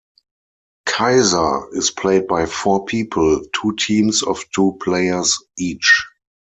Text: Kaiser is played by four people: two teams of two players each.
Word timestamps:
Kaiser 0.87 1.67
is 1.73 1.91
played 1.91 2.25
by 2.25 2.47
four 2.47 2.85
people: 2.85 3.43
two 3.53 3.73
teams 3.75 4.23
of 4.23 4.43
two 4.51 4.75
players 4.81 5.37
each. 5.59 6.03